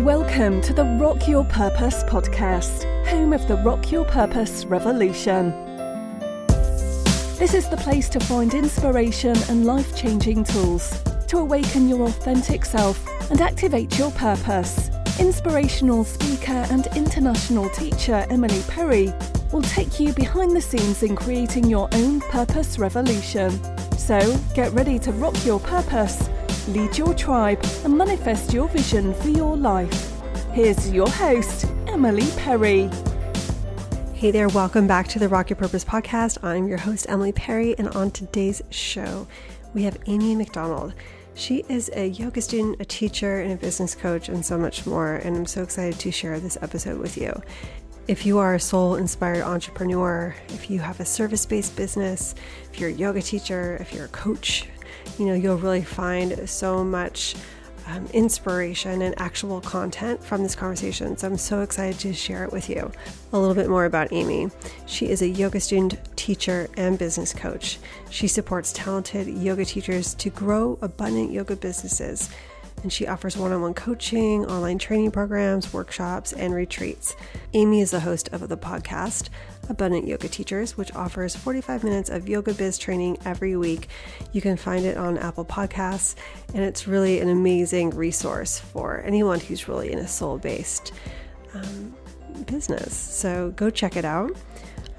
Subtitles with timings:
[0.00, 5.52] Welcome to the Rock Your Purpose podcast, home of the Rock Your Purpose revolution.
[7.38, 12.66] This is the place to find inspiration and life changing tools to awaken your authentic
[12.66, 14.90] self and activate your purpose.
[15.18, 19.14] Inspirational speaker and international teacher Emily Perry
[19.50, 23.50] will take you behind the scenes in creating your own purpose revolution.
[23.96, 26.28] So get ready to rock your purpose,
[26.68, 30.12] lead your tribe, and manifest your vision for your life.
[30.52, 32.90] Here's your host, Emily Perry.
[34.14, 36.42] Hey there, welcome back to the Rock Your Purpose podcast.
[36.42, 39.28] I'm your host, Emily Perry, and on today's show,
[39.74, 40.94] we have Amy McDonald.
[41.34, 45.16] She is a yoga student, a teacher, and a business coach, and so much more.
[45.16, 47.32] And I'm so excited to share this episode with you.
[48.08, 52.34] If you are a soul inspired entrepreneur, if you have a service based business,
[52.72, 54.66] if you're a yoga teacher, if you're a coach,
[55.18, 57.34] you know, you'll really find so much
[57.86, 61.16] um, inspiration and actual content from this conversation.
[61.16, 62.90] So I'm so excited to share it with you.
[63.32, 64.50] A little bit more about Amy.
[64.86, 67.78] She is a yoga student, teacher, and business coach.
[68.10, 72.30] She supports talented yoga teachers to grow abundant yoga businesses
[72.82, 77.16] and she offers one on one coaching, online training programs, workshops, and retreats.
[77.52, 79.28] Amy is the host of the podcast,
[79.68, 83.88] Abundant Yoga Teachers, which offers 45 minutes of yoga biz training every week.
[84.32, 86.14] You can find it on Apple Podcasts,
[86.54, 90.92] and it's really an amazing resource for anyone who's really in a soul based
[91.54, 91.94] um,
[92.46, 92.94] business.
[92.94, 94.30] So go check it out.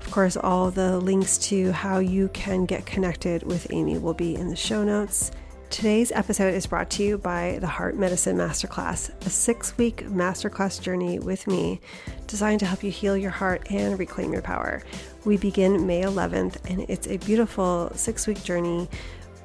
[0.02, 4.36] Of course, all the links to how you can get connected with Amy will be
[4.36, 5.32] in the show notes.
[5.70, 10.82] Today's episode is brought to you by the Heart Medicine Masterclass, a six week masterclass
[10.82, 11.82] journey with me
[12.26, 14.82] designed to help you heal your heart and reclaim your power.
[15.26, 18.88] We begin May 11th, and it's a beautiful six week journey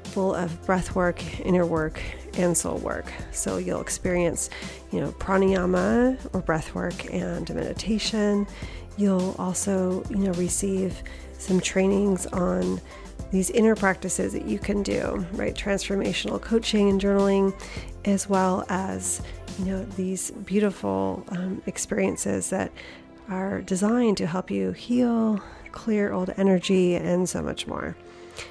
[0.05, 2.00] full of breath work, inner work,
[2.39, 3.12] and soul work.
[3.33, 4.48] So you'll experience,
[4.93, 8.47] you know, pranayama or breath work and meditation.
[8.97, 11.03] You'll also, you know, receive
[11.38, 12.81] some trainings on
[13.32, 15.54] these inner practices that you can do, right?
[15.54, 17.59] Transformational coaching and journaling,
[18.04, 19.22] as well as,
[19.59, 22.70] you know, these beautiful um, experiences that
[23.28, 27.97] are designed to help you heal, clear old energy, and so much more.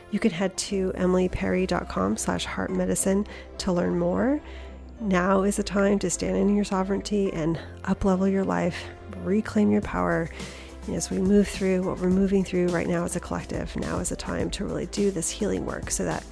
[0.10, 3.28] You can head to emilyperry.com slash heartmedicine
[3.60, 4.42] to learn more.
[5.00, 8.84] Now is the time to stand in your sovereignty and uplevel your life,
[9.24, 10.30] reclaim your power,
[10.90, 14.12] as we move through what we're moving through right now as a collective, now is
[14.12, 16.24] a time to really do this healing work so that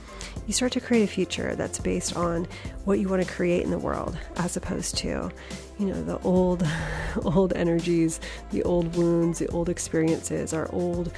[0.47, 2.47] you start to create a future that's based on
[2.85, 5.31] what you want to create in the world as opposed to
[5.77, 6.67] you know the old
[7.23, 8.19] old energies
[8.51, 11.11] the old wounds the old experiences our old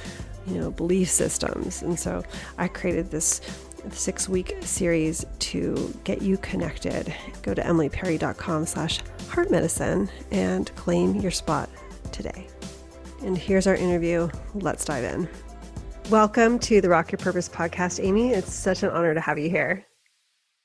[0.46, 1.82] you know belief systems.
[1.82, 2.22] And so
[2.58, 3.40] i created this
[3.90, 7.12] six week series to get you connected.
[7.42, 11.68] Go to emilyperry.com slash heart medicine and claim your spot
[12.12, 12.46] today
[13.24, 14.28] and here's our interview.
[14.54, 15.28] Let's dive in.
[16.10, 18.30] Welcome to the Rock Your Purpose podcast, Amy.
[18.32, 19.86] It's such an honor to have you here.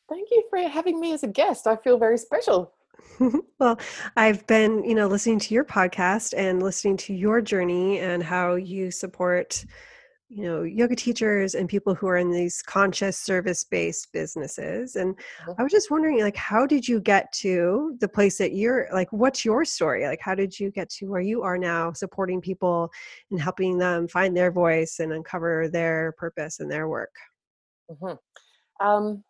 [0.10, 1.68] Thank you for having me as a guest.
[1.68, 2.74] I feel very special.
[3.60, 3.80] well,
[4.16, 8.56] I've been, you know, listening to your podcast and listening to your journey and how
[8.56, 9.64] you support
[10.30, 15.16] you know yoga teachers and people who are in these conscious service based businesses and
[15.16, 15.52] mm-hmm.
[15.58, 19.12] i was just wondering like how did you get to the place that you're like
[19.12, 22.90] what's your story like how did you get to where you are now supporting people
[23.32, 27.14] and helping them find their voice and uncover their purpose and their work
[27.90, 28.86] mm-hmm.
[28.86, 29.24] um,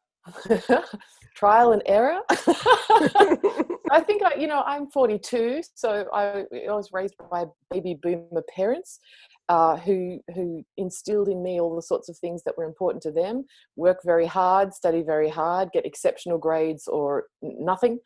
[1.35, 2.19] trial and error
[3.91, 8.43] i think I, you know i'm 42 so I, I was raised by baby boomer
[8.53, 8.99] parents
[9.49, 13.11] uh, who who instilled in me all the sorts of things that were important to
[13.11, 13.45] them.
[13.75, 17.99] Work very hard, study very hard, get exceptional grades or nothing.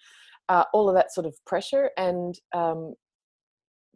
[0.50, 2.94] Uh, all of that sort of pressure, and um,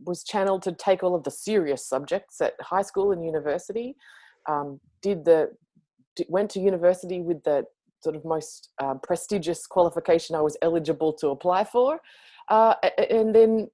[0.05, 3.95] was channeled to take all of the serious subjects at high school and university.
[4.47, 5.50] Um, did the
[6.29, 7.66] went to university with the
[8.03, 11.99] sort of most uh, prestigious qualification I was eligible to apply for,
[12.49, 12.75] uh,
[13.09, 13.70] and then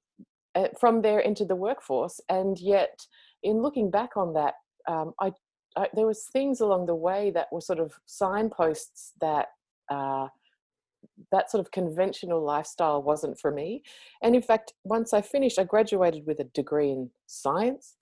[0.55, 2.19] uh, from there into the workforce.
[2.29, 2.99] And yet,
[3.43, 4.55] in looking back on that,
[4.87, 5.31] um, I,
[5.77, 9.47] I, there was things along the way that were sort of signposts that
[9.89, 10.27] uh,
[11.31, 13.83] that sort of conventional lifestyle wasn't for me.
[14.21, 17.95] And in fact, once I finished, I graduated with a degree in science.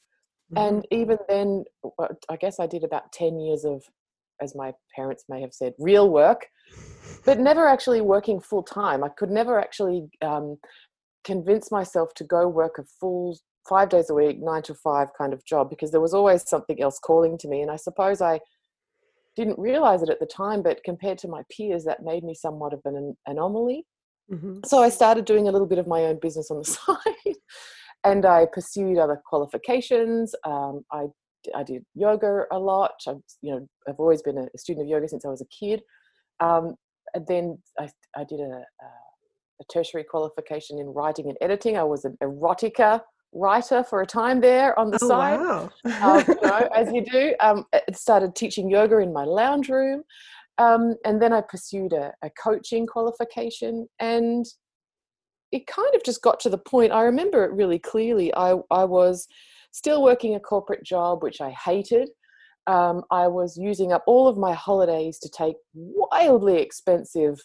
[0.53, 0.75] Mm-hmm.
[0.75, 1.63] And even then,
[2.30, 3.83] I guess I did about 10 years of,
[4.42, 6.47] as my parents may have said, real work,
[7.25, 9.03] but never actually working full time.
[9.03, 10.57] I could never actually um,
[11.24, 13.38] convince myself to go work a full
[13.69, 16.81] five days a week, nine to five kind of job because there was always something
[16.81, 17.62] else calling to me.
[17.62, 18.39] And I suppose I
[19.36, 22.74] didn't realize it at the time, but compared to my peers, that made me somewhat
[22.74, 23.86] of an anomaly.
[24.31, 24.60] Mm-hmm.
[24.66, 27.36] So I started doing a little bit of my own business on the side,
[28.04, 30.36] and I pursued other qualifications.
[30.45, 31.06] Um, I
[31.56, 32.92] I did yoga a lot.
[33.07, 35.81] I, you know, I've always been a student of yoga since I was a kid.
[36.42, 36.75] Um,
[37.13, 41.77] and then I, I did a, a, tertiary qualification in writing and editing.
[41.77, 43.01] I was an erotica
[43.33, 45.69] writer for a time there on the oh, side, wow.
[46.01, 47.35] um, you know, as you do.
[47.39, 50.03] Um, started teaching yoga in my lounge room.
[50.57, 54.45] Um, and then I pursued a, a coaching qualification and
[55.51, 56.91] it kind of just got to the point.
[56.91, 58.33] I remember it really clearly.
[58.35, 59.27] I, I was
[59.71, 62.09] still working a corporate job, which I hated.
[62.67, 67.39] Um, I was using up all of my holidays to take wildly expensive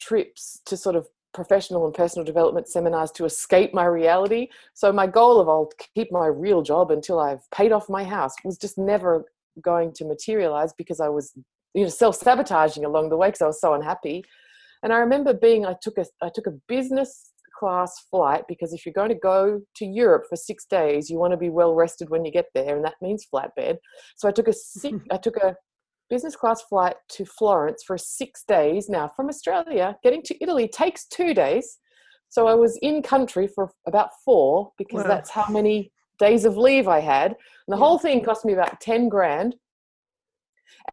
[0.00, 1.06] trips to sort of
[1.38, 4.48] professional and personal development seminars to escape my reality.
[4.74, 8.34] So my goal of I'll keep my real job until I've paid off my house
[8.42, 9.24] was just never
[9.62, 11.32] going to materialize because I was
[11.74, 14.24] you know self-sabotaging along the way because I was so unhappy.
[14.82, 18.84] And I remember being I took a I took a business class flight because if
[18.84, 22.10] you're going to go to Europe for six days, you want to be well rested
[22.10, 23.76] when you get there, and that means flatbed.
[24.16, 25.54] So I took a six, I took a
[26.10, 28.88] business class flight to Florence for six days.
[28.88, 31.78] Now from Australia, getting to Italy takes two days.
[32.28, 35.08] So I was in country for about four because wow.
[35.08, 37.32] that's how many days of leave I had.
[37.32, 37.36] And
[37.68, 37.78] the yeah.
[37.78, 39.54] whole thing cost me about 10 grand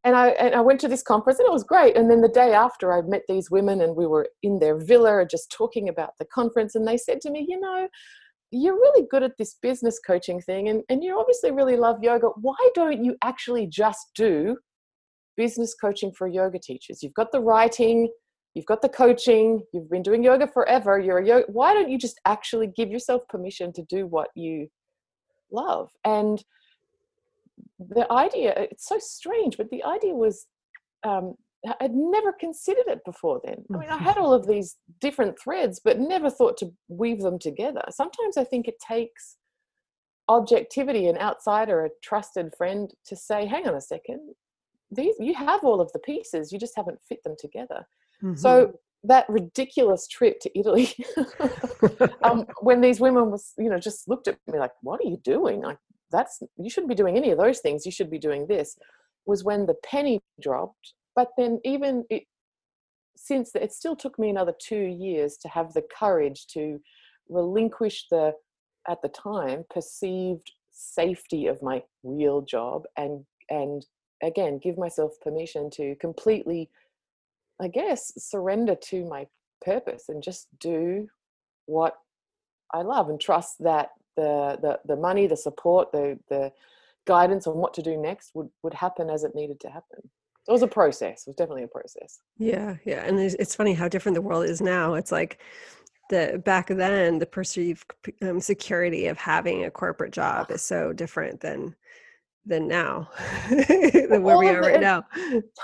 [0.04, 1.96] and I and I went to this conference and it was great.
[1.96, 5.26] And then the day after, I met these women and we were in their villa
[5.30, 6.76] just talking about the conference.
[6.76, 7.88] And they said to me, you know,
[8.52, 12.28] you're really good at this business coaching thing, and and you obviously really love yoga.
[12.42, 14.58] Why don't you actually just do
[15.38, 17.02] business coaching for yoga teachers?
[17.04, 18.10] You've got the writing.
[18.54, 21.46] You've got the coaching, you've been doing yoga forever, you're a yoga.
[21.52, 24.70] Why don't you just actually give yourself permission to do what you
[25.52, 25.90] love?
[26.06, 26.42] And
[27.80, 30.48] the idea it's so strange but the idea was
[31.04, 31.36] um,
[31.82, 35.82] i'd never considered it before then i mean i had all of these different threads
[35.84, 39.38] but never thought to weave them together sometimes i think it takes
[40.30, 44.34] objectivity an outsider a trusted friend to say hang on a second
[44.92, 47.88] these you have all of the pieces you just haven't fit them together
[48.24, 48.36] mm-hmm.
[48.36, 48.74] so
[49.04, 50.92] that ridiculous trip to Italy,
[52.24, 55.18] um, when these women was, you know, just looked at me like, "What are you
[55.18, 55.78] doing?" Like,
[56.12, 58.78] that's you shouldn't be doing any of those things you should be doing this
[59.26, 62.24] was when the penny dropped but then even it,
[63.16, 66.80] since it still took me another two years to have the courage to
[67.30, 68.34] relinquish the
[68.88, 73.86] at the time perceived safety of my real job and and
[74.24, 76.70] again give myself permission to completely
[77.62, 79.26] i guess surrender to my
[79.62, 81.08] purpose and just do
[81.66, 81.96] what
[82.74, 86.52] i love and trust that the, the, the money, the support, the, the
[87.06, 90.10] guidance on what to do next would, would happen as it needed to happen.
[90.48, 91.24] It was a process.
[91.26, 92.20] It was definitely a process.
[92.38, 94.94] Yeah, yeah, and it's, it's funny how different the world is now.
[94.94, 95.40] It's like
[96.12, 97.92] the back then, the perceived
[98.22, 101.76] um, security of having a corporate job is so different than
[102.46, 103.10] than now
[103.50, 105.04] than where we are right now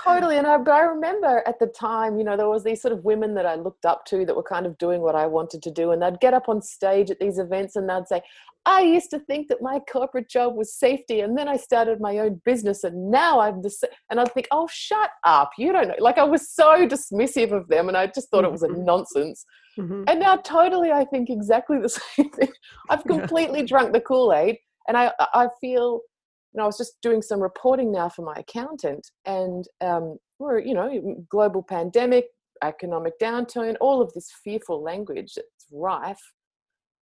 [0.04, 2.92] totally and I, but I remember at the time you know there was these sort
[2.92, 5.62] of women that i looked up to that were kind of doing what i wanted
[5.62, 8.20] to do and they'd get up on stage at these events and they'd say
[8.66, 12.18] i used to think that my corporate job was safety and then i started my
[12.18, 13.72] own business and now i'm the
[14.10, 17.68] and i'd think oh shut up you don't know like i was so dismissive of
[17.68, 18.84] them and i just thought it was a mm-hmm.
[18.84, 19.44] nonsense
[19.78, 20.02] mm-hmm.
[20.08, 22.52] and now totally i think exactly the same thing
[22.90, 23.66] i've completely yeah.
[23.66, 24.56] drunk the kool-aid
[24.88, 26.00] and i i feel
[26.58, 30.74] know, I was just doing some reporting now for my accountant, and um, we're, you
[30.74, 32.26] know, global pandemic,
[32.62, 36.20] economic downturn, all of this fearful language that's rife.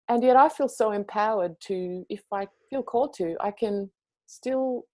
[0.09, 3.89] And yet I feel so empowered to, if I feel called to, I can
[4.27, 4.85] still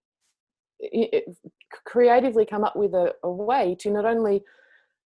[1.86, 4.44] creatively come up with a, a way to not only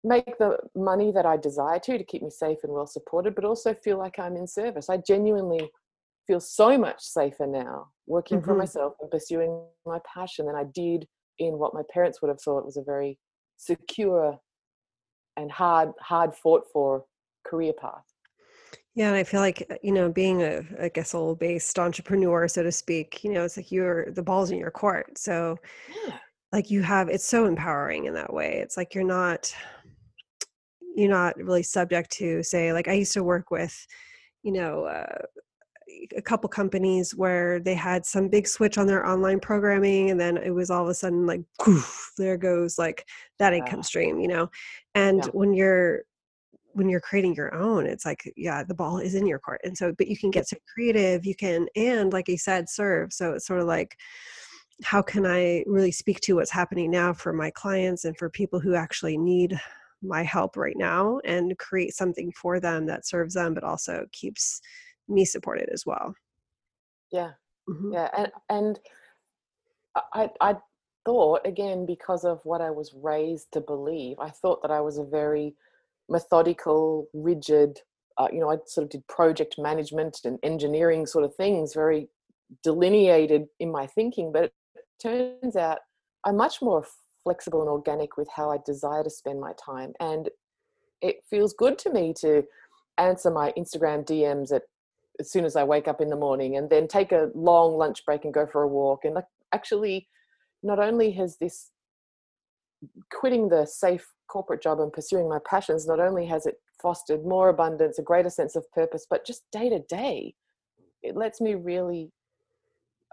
[0.03, 3.45] make the money that I desire to, to keep me safe and well supported, but
[3.45, 4.89] also feel like I'm in service.
[4.89, 5.69] I genuinely
[6.25, 8.49] feel so much safer now working mm-hmm.
[8.49, 12.41] for myself and pursuing my passion than I did in what my parents would have
[12.41, 13.17] thought was a very
[13.55, 14.37] secure
[15.37, 17.05] and hard hard fought for
[17.47, 18.03] career path.
[18.95, 22.47] Yeah, and I feel like uh, you know, being a I guess a based entrepreneur,
[22.47, 25.17] so to speak, you know, it's like you're the ball's in your court.
[25.17, 25.57] So
[26.05, 26.15] yeah.
[26.51, 28.57] like you have it's so empowering in that way.
[28.57, 29.53] It's like you're not
[30.95, 33.87] you're not really subject to say like I used to work with,
[34.43, 35.25] you know, uh,
[36.15, 40.37] a couple companies where they had some big switch on their online programming and then
[40.37, 43.05] it was all of a sudden like poof, there goes like
[43.37, 44.49] that income stream you know?
[44.95, 45.31] And yeah.
[45.31, 46.03] when you're
[46.73, 49.77] when you're creating your own it's like yeah the ball is in your court and
[49.77, 53.33] so but you can get so creative you can and like you said serve so
[53.33, 53.97] it's sort of like
[54.83, 58.59] how can i really speak to what's happening now for my clients and for people
[58.59, 59.59] who actually need
[60.01, 64.61] my help right now and create something for them that serves them but also keeps
[65.09, 66.13] me supported as well
[67.11, 67.31] yeah
[67.69, 67.93] mm-hmm.
[67.93, 68.79] yeah and and
[70.13, 70.55] i i
[71.05, 74.97] thought again because of what i was raised to believe i thought that i was
[74.97, 75.55] a very
[76.09, 77.79] methodical rigid
[78.17, 82.09] uh, you know i sort of did project management and engineering sort of things very
[82.63, 84.53] delineated in my thinking but it
[85.01, 85.79] turns out
[86.25, 86.85] i'm much more
[87.23, 90.29] flexible and organic with how i desire to spend my time and
[91.01, 92.43] it feels good to me to
[92.97, 94.63] answer my instagram dms at
[95.19, 98.05] as soon as I wake up in the morning and then take a long lunch
[98.05, 99.05] break and go for a walk.
[99.05, 100.07] And like actually,
[100.63, 101.71] not only has this
[103.11, 107.49] quitting the safe corporate job and pursuing my passions, not only has it fostered more
[107.49, 110.33] abundance, a greater sense of purpose, but just day to day,
[111.03, 112.11] it lets me really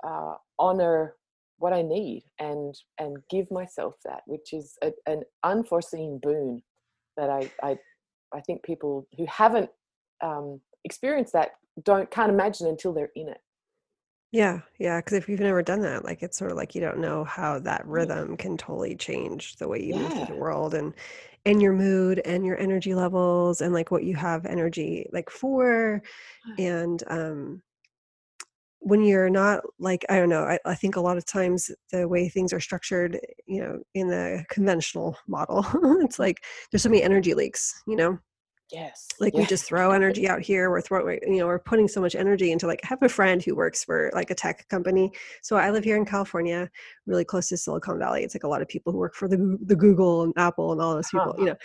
[0.07, 1.15] uh, honor
[1.59, 6.63] what I need and and give myself that, which is a, an unforeseen boon
[7.17, 7.79] that I I
[8.35, 9.71] I think people who haven't
[10.23, 13.41] um, experienced that don't can't imagine until they're in it.
[14.33, 16.99] Yeah yeah because if you've never done that like it's sort of like you don't
[16.99, 20.03] know how that rhythm can totally change the way you yeah.
[20.03, 20.93] move through the world and
[21.45, 26.03] and your mood and your energy levels and like what you have energy like for
[26.59, 27.63] and um
[28.81, 32.07] when you're not like i don't know I, I think a lot of times the
[32.07, 35.65] way things are structured you know in the conventional model
[36.03, 38.19] it's like there's so many energy leaks you know
[38.73, 39.07] Yes.
[39.21, 40.71] Like we just throw energy out here.
[40.71, 43.43] We're throwing, you know, we're putting so much energy into like, I have a friend
[43.43, 45.13] who works for like a tech company.
[45.43, 46.69] So I live here in California,
[47.07, 48.25] really close to Silicon Valley.
[48.25, 50.81] It's like a lot of people who work for the, the Google and Apple and
[50.81, 51.41] all those people, uh-huh.
[51.41, 51.57] you know,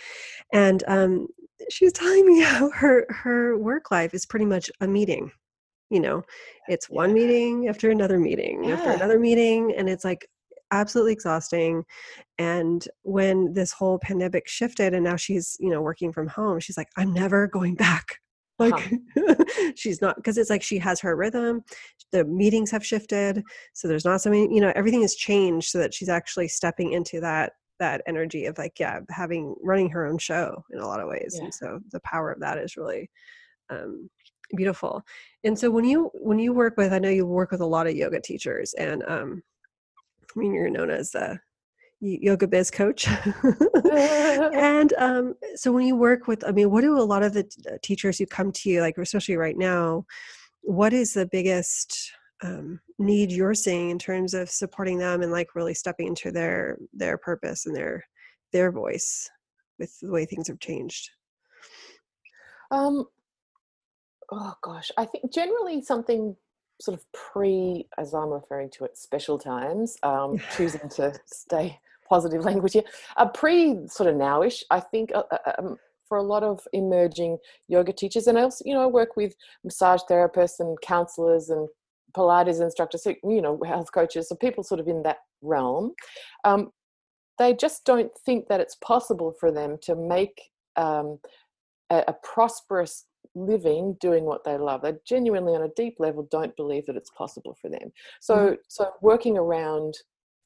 [0.52, 1.26] and um,
[1.70, 5.32] she was telling me how her, her work life is pretty much a meeting.
[5.90, 6.22] You know,
[6.68, 7.14] it's one yeah.
[7.14, 8.76] meeting after another meeting yeah.
[8.76, 9.74] after another meeting.
[9.76, 10.26] And it's like,
[10.72, 11.84] absolutely exhausting
[12.38, 16.76] and when this whole pandemic shifted and now she's you know working from home she's
[16.76, 18.18] like i'm never going back
[18.58, 19.34] like huh.
[19.76, 21.62] she's not because it's like she has her rhythm
[22.10, 25.78] the meetings have shifted so there's not so many you know everything has changed so
[25.78, 30.18] that she's actually stepping into that that energy of like yeah having running her own
[30.18, 31.44] show in a lot of ways yeah.
[31.44, 33.10] and so the power of that is really
[33.70, 34.08] um,
[34.54, 35.02] beautiful
[35.44, 37.86] and so when you when you work with i know you work with a lot
[37.86, 39.42] of yoga teachers and um,
[40.34, 41.40] I mean, you're known as a
[42.00, 43.08] yoga biz coach.
[43.92, 47.46] and um, so when you work with, I mean, what do a lot of the
[47.70, 50.04] uh, teachers who come to you, like especially right now,
[50.62, 52.12] what is the biggest
[52.42, 56.78] um, need you're seeing in terms of supporting them and like really stepping into their
[56.92, 58.04] their purpose and their
[58.52, 59.30] their voice
[59.78, 61.10] with the way things have changed?
[62.70, 63.04] Um,
[64.30, 66.36] oh gosh, I think generally something
[66.82, 72.44] sort of pre, as I'm referring to it, special times, um, choosing to stay positive
[72.44, 72.82] language here,
[73.16, 75.76] uh, pre sort of nowish, I think uh, uh, um,
[76.08, 79.34] for a lot of emerging yoga teachers, and I also, you know, I work with
[79.64, 81.68] massage therapists and counselors and
[82.14, 85.94] Pilates instructors, you know, health coaches, so people sort of in that realm.
[86.44, 86.70] Um,
[87.38, 91.18] they just don't think that it's possible for them to make um,
[91.90, 96.54] a, a prosperous living doing what they love they genuinely on a deep level don't
[96.56, 98.54] believe that it's possible for them so mm-hmm.
[98.68, 99.94] so working around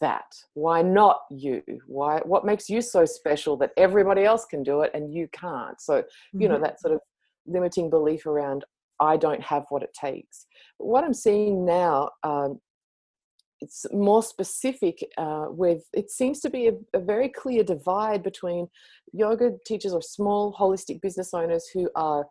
[0.01, 4.83] that why not you why what makes you so special that everybody else can do
[4.83, 6.43] it and you can't so mm-hmm.
[6.43, 6.65] you know mm-hmm.
[6.65, 7.01] that sort of
[7.47, 8.65] limiting belief around
[9.01, 10.47] i don't have what it takes
[10.79, 12.61] but what i'm seeing now um,
[13.61, 18.69] it's more specific uh, with it seems to be a, a, very clear divide between
[19.13, 22.27] yoga teachers or small holistic business owners who are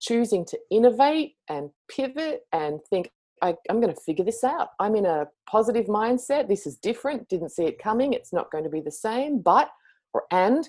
[0.00, 3.10] choosing to innovate and pivot and think
[3.42, 4.70] I, am going to figure this out.
[4.80, 6.48] I'm in a positive mindset.
[6.48, 7.28] This is different.
[7.28, 8.12] Didn't see it coming.
[8.12, 9.40] It's not going to be the same.
[9.40, 9.70] But
[10.14, 10.68] or and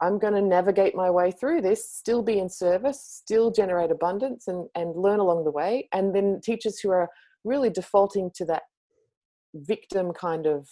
[0.00, 1.90] I'm going to navigate my way through this.
[1.90, 3.00] Still be in service.
[3.00, 5.88] Still generate abundance and and learn along the way.
[5.92, 7.10] And then teachers who are
[7.44, 8.62] really defaulting to that
[9.54, 10.68] victim kind of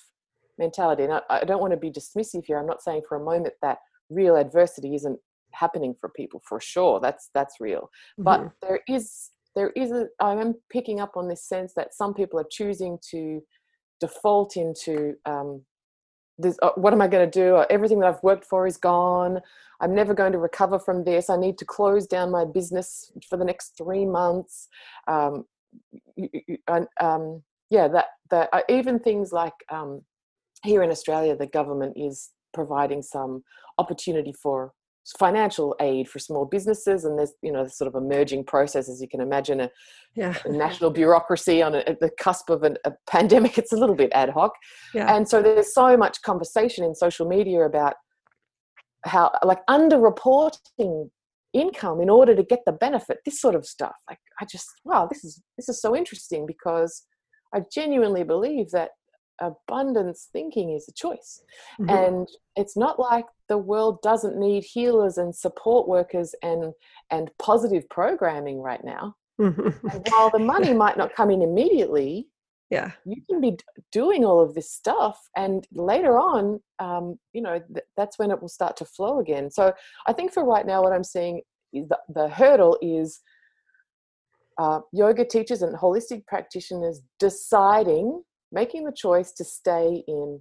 [0.58, 1.04] mentality.
[1.04, 2.58] And I, I don't want to be dismissive here.
[2.58, 5.18] I'm not saying for a moment that real adversity isn't
[5.58, 8.24] happening for people for sure that's that's real mm-hmm.
[8.24, 12.12] but there is there is a i am picking up on this sense that some
[12.14, 13.40] people are choosing to
[14.00, 15.62] default into um,
[16.38, 17.56] this, uh, what am I going to do?
[17.56, 19.40] Uh, everything that I've worked for is gone.
[19.80, 21.30] I'm never going to recover from this.
[21.30, 24.68] I need to close down my business for the next three months.
[25.08, 25.44] Um,
[27.00, 30.02] um, yeah, that that uh, even things like um,
[30.62, 33.42] here in Australia, the government is providing some
[33.78, 34.72] opportunity for
[35.18, 39.20] financial aid for small businesses and there's you know sort of emerging processes you can
[39.20, 39.70] imagine a,
[40.16, 40.34] yeah.
[40.44, 43.94] a national bureaucracy on a, at the cusp of an, a pandemic it's a little
[43.94, 44.52] bit ad hoc
[44.94, 45.14] yeah.
[45.14, 47.94] and so there's so much conversation in social media about
[49.04, 51.08] how like underreporting
[51.52, 55.06] income in order to get the benefit this sort of stuff like i just wow
[55.06, 57.04] this is this is so interesting because
[57.54, 58.90] i genuinely believe that
[59.40, 61.42] abundance thinking is a choice
[61.80, 61.90] mm-hmm.
[61.90, 66.72] and it's not like the world doesn't need healers and support workers and
[67.10, 69.68] and positive programming right now mm-hmm.
[69.88, 72.28] and while the money might not come in immediately
[72.70, 73.56] yeah you can be
[73.92, 78.40] doing all of this stuff and later on um, you know th- that's when it
[78.40, 79.72] will start to flow again so
[80.06, 81.40] i think for right now what i'm seeing
[81.72, 83.20] is the, the hurdle is
[84.58, 88.22] uh, yoga teachers and holistic practitioners deciding
[88.52, 90.40] making the choice to stay in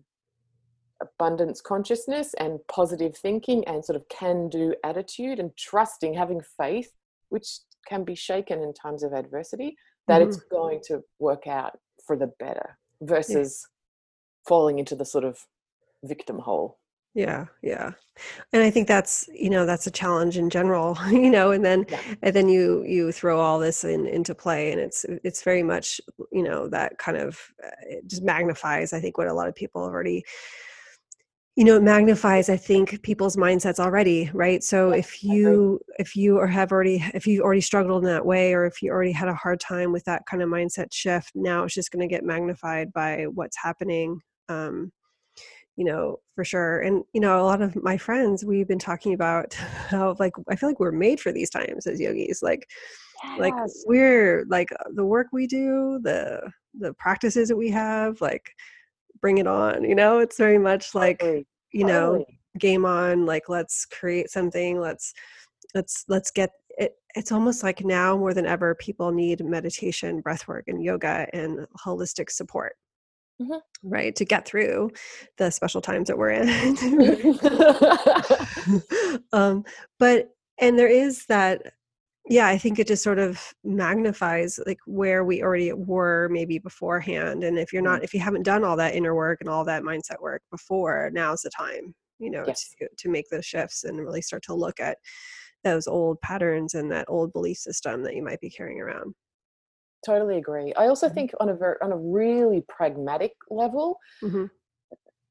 [1.01, 6.91] abundance consciousness and positive thinking and sort of can do attitude and trusting having faith
[7.29, 9.75] which can be shaken in times of adversity
[10.07, 10.29] that mm-hmm.
[10.29, 14.47] it's going to work out for the better versus yeah.
[14.47, 15.37] falling into the sort of
[16.03, 16.79] victim hole
[17.15, 17.91] yeah yeah.
[18.53, 21.85] And i think that's you know that's a challenge in general you know and then
[21.89, 22.01] yeah.
[22.21, 25.99] and then you you throw all this in into play and it's it's very much
[26.31, 29.55] you know that kind of uh, it just magnifies i think what a lot of
[29.55, 30.23] people have already
[31.55, 34.61] you know it magnifies i think people's mindsets already right?
[34.61, 38.53] So if you if you or have already if you already struggled in that way
[38.53, 41.63] or if you already had a hard time with that kind of mindset shift now
[41.63, 44.19] it's just going to get magnified by what's happening
[44.49, 44.91] um
[45.75, 49.13] you know for sure and you know a lot of my friends we've been talking
[49.13, 49.53] about
[49.89, 52.67] how like i feel like we're made for these times as yogis like
[53.23, 53.39] yes.
[53.39, 53.53] like
[53.85, 56.41] we're like uh, the work we do the
[56.79, 58.51] the practices that we have like
[59.21, 61.47] bring it on you know it's very much like totally.
[61.71, 62.39] you know totally.
[62.59, 65.13] game on like let's create something let's
[65.73, 70.47] let's let's get it it's almost like now more than ever people need meditation breath
[70.47, 72.75] work and yoga and holistic support
[73.41, 73.57] mm-hmm.
[73.83, 74.91] right to get through
[75.37, 76.49] the special times that we're in
[79.33, 79.63] um
[79.99, 81.73] but and there is that
[82.27, 87.43] yeah i think it just sort of magnifies like where we already were maybe beforehand
[87.43, 89.83] and if you're not if you haven't done all that inner work and all that
[89.83, 92.73] mindset work before now's the time you know yes.
[92.79, 94.97] to, to make those shifts and really start to look at
[95.63, 99.13] those old patterns and that old belief system that you might be carrying around
[100.05, 101.15] totally agree i also mm-hmm.
[101.15, 104.45] think on a very on a really pragmatic level mm-hmm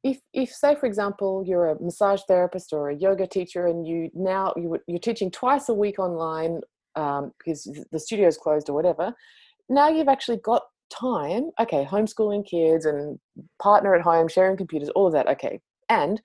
[0.03, 4.11] if if say for example you're a massage therapist or a yoga teacher and you
[4.13, 6.61] now you, you're teaching twice a week online
[6.97, 9.15] um, because the studio's closed or whatever.
[9.69, 11.51] Now you've actually got time.
[11.61, 13.19] Okay, homeschooling kids and
[13.61, 15.27] partner at home, sharing computers, all of that.
[15.29, 16.21] Okay, and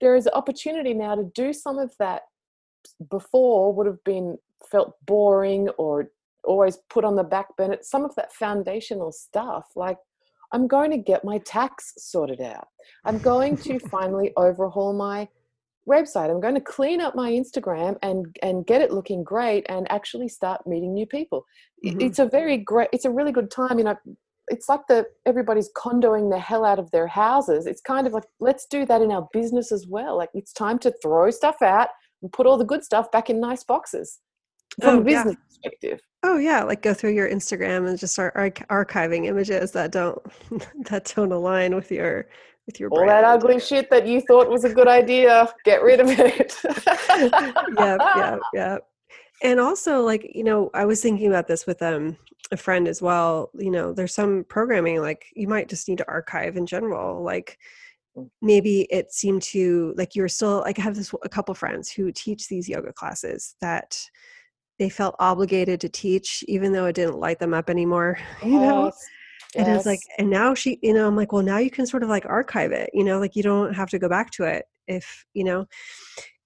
[0.00, 2.22] there is an opportunity now to do some of that
[3.10, 4.36] before would have been
[4.70, 6.10] felt boring or
[6.46, 7.78] always put on the back burner.
[7.82, 9.98] Some of that foundational stuff, like
[10.52, 12.68] I'm going to get my tax sorted out.
[13.04, 15.28] I'm going to finally overhaul my
[15.88, 19.90] website i'm going to clean up my instagram and and get it looking great and
[19.90, 21.44] actually start meeting new people
[21.84, 22.00] mm-hmm.
[22.00, 23.96] it's a very great it's a really good time you know
[24.48, 28.24] it's like the everybody's Kondoing the hell out of their houses it's kind of like
[28.40, 31.88] let's do that in our business as well like it's time to throw stuff out
[32.22, 34.20] and put all the good stuff back in nice boxes
[34.80, 35.48] from oh, a business yeah.
[35.48, 39.92] perspective oh yeah like go through your instagram and just start arch- archiving images that
[39.92, 40.18] don't
[40.88, 42.26] that don't align with your
[42.66, 43.10] with your all brand.
[43.10, 46.56] that ugly shit that you thought was a good idea get rid of it
[47.78, 48.78] yeah yeah yeah
[49.42, 52.16] and also like you know i was thinking about this with um
[52.52, 56.08] a friend as well you know there's some programming like you might just need to
[56.08, 57.58] archive in general like
[58.16, 58.28] mm.
[58.42, 62.12] maybe it seemed to like you're still like i have this a couple friends who
[62.12, 63.98] teach these yoga classes that
[64.78, 68.86] they felt obligated to teach even though it didn't light them up anymore you know
[68.86, 68.92] oh,
[69.56, 69.72] and yes.
[69.72, 72.02] I was like, and now she, you know, I'm like, well, now you can sort
[72.02, 74.64] of like archive it, you know, like you don't have to go back to it
[74.88, 75.66] if, you know,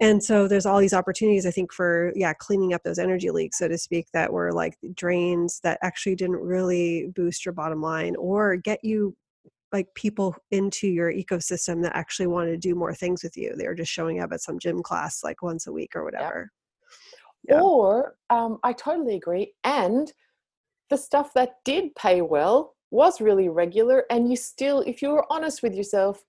[0.01, 3.59] and so there's all these opportunities, I think, for, yeah, cleaning up those energy leaks,
[3.59, 8.15] so to speak, that were like drains that actually didn't really boost your bottom line
[8.17, 9.17] or get you
[9.73, 13.55] like people into your ecosystem that actually want to do more things with you.
[13.57, 16.51] They're just showing up at some gym class like once a week or whatever.
[17.49, 17.61] Yeah.
[17.61, 19.55] Or um, I totally agree.
[19.65, 20.13] And
[20.91, 25.27] the stuff that did pay well was really regular and you still if you were
[25.31, 26.23] honest with yourself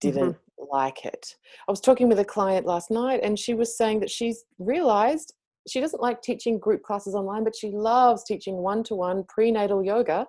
[0.00, 0.64] didn't mm-hmm.
[0.70, 1.36] like it
[1.68, 5.32] i was talking with a client last night and she was saying that she's realized
[5.68, 10.26] she doesn't like teaching group classes online but she loves teaching one-to-one prenatal yoga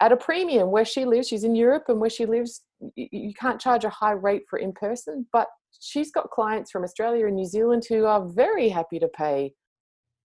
[0.00, 2.62] at a premium where she lives she's in europe and where she lives
[2.96, 5.48] you can't charge a high rate for in person but
[5.80, 9.52] she's got clients from australia and new zealand who are very happy to pay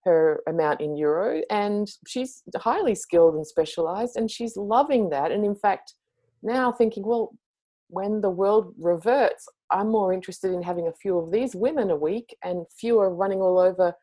[0.04, 5.44] her amount in euro and she's highly skilled and specialized and she's loving that and
[5.44, 5.94] in fact
[6.42, 7.32] now thinking well
[7.88, 11.96] when the world reverts, I'm more interested in having a few of these women a
[11.96, 13.94] week and fewer running all over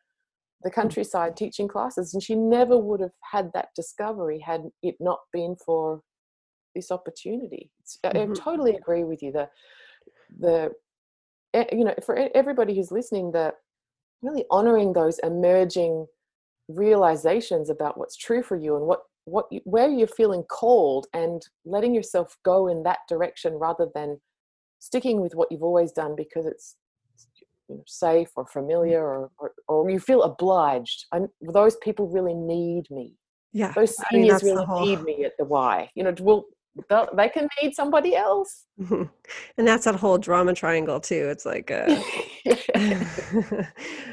[0.62, 2.12] the countryside teaching classes.
[2.12, 6.00] And she never would have had that discovery had it not been for
[6.74, 7.70] this opportunity.
[8.04, 8.32] Mm-hmm.
[8.32, 9.32] I totally agree with you.
[9.32, 9.48] The
[10.38, 10.72] the
[11.54, 13.54] you know for everybody who's listening, that
[14.22, 16.06] really honoring those emerging
[16.68, 21.42] realizations about what's true for you and what what you, where you're feeling called and
[21.64, 24.20] letting yourself go in that direction rather than
[24.78, 26.76] sticking with what you've always done because it's
[27.68, 28.50] you know, safe or mm.
[28.50, 31.06] familiar or, or, or you feel obliged.
[31.12, 33.14] And those people really need me.
[33.52, 34.86] Yeah those seniors I mean, really whole...
[34.86, 35.90] need me at the y.
[35.94, 36.44] You know will
[37.14, 39.08] they can need somebody else and
[39.56, 41.86] that's that whole drama triangle too it's like uh,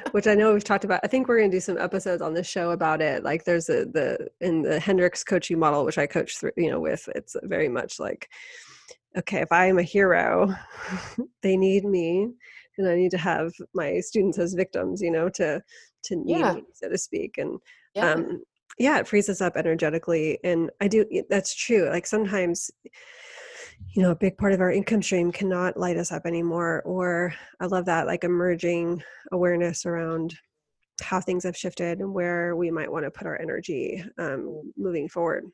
[0.12, 2.34] which i know we've talked about i think we're going to do some episodes on
[2.34, 6.08] this show about it like there's a the in the hendricks coaching model which i
[6.08, 8.30] coach through you know with it's very much like
[9.17, 10.54] okay if i am a hero
[11.41, 12.30] they need me
[12.78, 15.62] and i need to have my students as victims you know to
[16.04, 16.54] to need yeah.
[16.54, 17.60] me so to speak and
[17.93, 18.13] yeah.
[18.13, 18.41] um
[18.78, 22.72] yeah it frees us up energetically and i do that's true like sometimes
[23.94, 27.34] you know a big part of our income stream cannot light us up anymore or
[27.60, 30.36] i love that like emerging awareness around
[31.02, 34.62] how things have shifted and where we might want to put our energy um, mm.
[34.78, 35.46] moving forward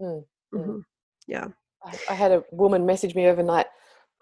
[0.00, 0.22] mm,
[0.54, 0.58] mm.
[0.58, 0.78] Mm-hmm.
[1.26, 1.48] yeah
[1.84, 3.66] I, I, had a woman message me overnight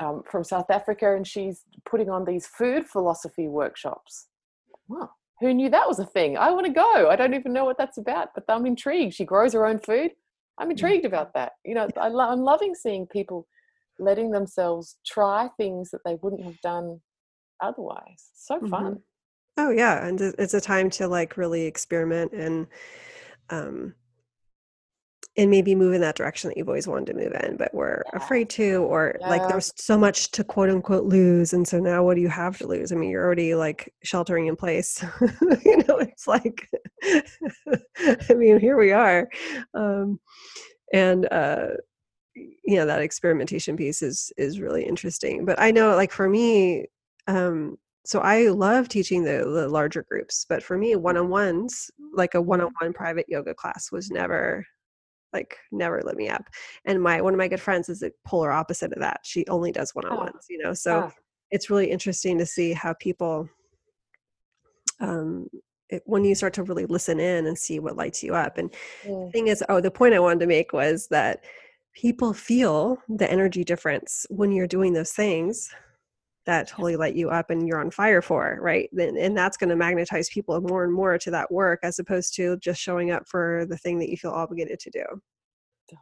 [0.01, 4.29] um, from south africa and she's putting on these food philosophy workshops
[4.89, 6.37] wow who knew that was a thing?
[6.37, 7.09] I want to go.
[7.11, 9.14] I don't even know what that's about, but I'm intrigued.
[9.14, 10.12] She grows her own food.
[10.59, 10.73] I'm mm.
[10.73, 11.53] intrigued about that.
[11.64, 13.47] You know, I am loving seeing people
[13.99, 17.01] letting themselves try things that they wouldn't have done
[17.62, 18.31] otherwise.
[18.35, 18.85] So fun.
[18.85, 18.94] Mm-hmm.
[19.57, 22.66] Oh yeah, and it's a time to like really experiment and
[23.51, 23.94] um
[25.37, 28.03] and maybe move in that direction that you've always wanted to move in, but we're
[28.12, 28.18] yeah.
[28.18, 29.29] afraid to, or yeah.
[29.29, 31.53] like there's so much to quote unquote lose.
[31.53, 32.92] And so now what do you have to lose?
[32.92, 35.05] I mean, you're already like sheltering in place.
[35.64, 36.68] you know, it's like,
[37.05, 39.29] I mean, here we are.
[39.75, 40.20] Um,
[40.92, 41.68] and, uh,
[42.37, 45.44] you know, that experimentation piece is, is really interesting.
[45.44, 46.87] But I know like for me,
[47.27, 51.90] um, so I love teaching the, the larger groups, but for me, one on ones,
[52.12, 54.64] like a one on one private yoga class was never
[55.35, 56.44] like never lit me up
[56.87, 59.73] and my one of my good friends is the polar opposite of that she only
[59.73, 60.47] does one-on-ones oh.
[60.49, 61.12] you know so oh.
[61.51, 63.49] it's really interesting to see how people
[65.01, 65.47] um
[65.90, 68.73] it, when you start to really listen in and see what lights you up and
[69.05, 71.44] the thing is oh the point i wanted to make was that
[71.94, 75.70] people feel the energy difference when you're doing those things
[76.46, 78.90] that totally light you up and you're on fire for right?
[78.92, 82.57] And that's going to magnetize people more and more to that work as opposed to
[82.59, 85.04] just showing up for the thing that you feel obligated to do.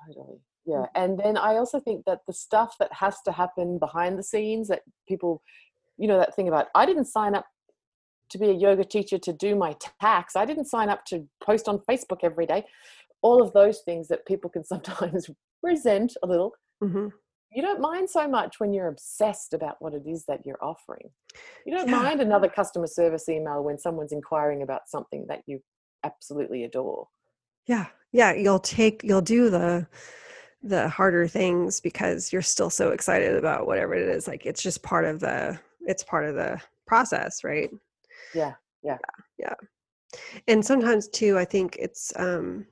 [0.07, 0.39] Totally.
[0.65, 0.87] Yeah mm.
[0.95, 4.69] and then i also think that the stuff that has to happen behind the scenes
[4.69, 5.43] that people
[5.99, 7.47] you know that thing about i didn't sign up
[8.33, 10.37] to be a yoga teacher to do my tax.
[10.37, 12.65] I didn't sign up to post on facebook every day.
[13.21, 15.31] All of those things that people can sometimes
[15.63, 16.53] resent a little
[16.83, 17.09] mm-hmm
[17.55, 21.11] you don't mind so much when you're obsessed about what it is that you're offering.
[21.67, 21.97] You don't yeah.
[21.97, 25.61] mind another customer service email when someone's inquiring about something that you
[26.05, 27.09] absolutely adore.
[27.67, 27.87] Yeah.
[28.13, 29.87] Yeah, you'll take you'll do the
[30.63, 34.29] the harder things because you're still so excited about whatever it is.
[34.29, 37.71] Like it's just part of the it's part of the process, right?
[38.35, 38.53] Yeah.
[38.83, 38.99] Yeah.
[39.39, 39.55] Yeah.
[40.13, 40.21] yeah.
[40.49, 42.67] And sometimes too I think it's um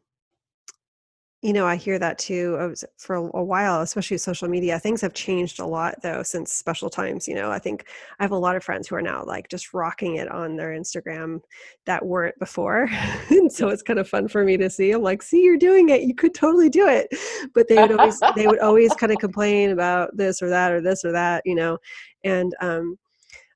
[1.43, 4.79] you know, I hear that too for a while, especially with social media.
[4.79, 7.27] Things have changed a lot though since special times.
[7.27, 7.87] You know, I think
[8.19, 10.71] I have a lot of friends who are now like just rocking it on their
[10.71, 11.41] Instagram
[11.87, 12.89] that weren't before.
[13.31, 14.91] and so it's kind of fun for me to see.
[14.91, 16.03] I'm like, see, you're doing it.
[16.03, 17.09] You could totally do it.
[17.55, 20.83] But they would always, they would always kind of complain about this or that or
[20.83, 21.79] this or that, you know.
[22.23, 22.99] And um,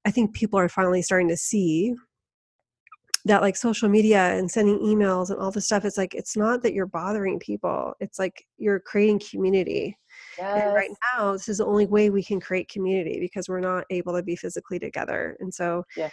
[0.06, 1.94] I think people are finally starting to see
[3.24, 6.62] that like social media and sending emails and all this stuff it's like it's not
[6.62, 9.96] that you're bothering people it's like you're creating community.
[10.38, 10.62] Yes.
[10.62, 13.84] and right now this is the only way we can create community because we're not
[13.90, 16.12] able to be physically together and so yes.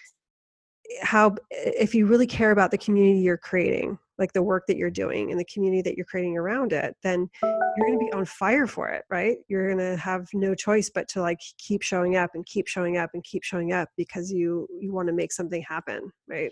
[1.01, 4.91] how if you really care about the community you're creating like the work that you're
[4.91, 8.25] doing and the community that you're creating around it then you're going to be on
[8.25, 9.37] fire for it right?
[9.47, 12.97] You're going to have no choice but to like keep showing up and keep showing
[12.97, 16.51] up and keep showing up because you you want to make something happen right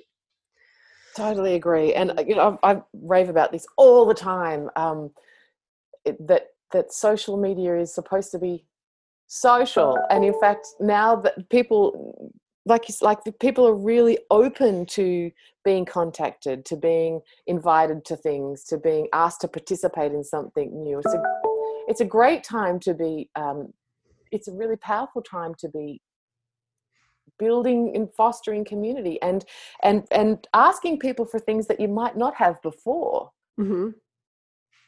[1.15, 4.69] Totally agree, and uh, you know I, rave about this all the time.
[4.76, 5.12] Um,
[6.06, 8.65] it, that that social media is supposed to be
[9.28, 12.32] social, and in fact, now that people
[12.65, 15.32] like like the people are really open to
[15.65, 21.00] being contacted, to being invited to things, to being asked to participate in something new.
[21.00, 21.24] It's a
[21.88, 23.74] it's a great time to be um,
[24.32, 26.02] it's a really powerful time to be
[27.39, 29.45] building and fostering community and
[29.84, 33.32] and and asking people for things that you might not have before.
[33.60, 33.89] Mm-hmm.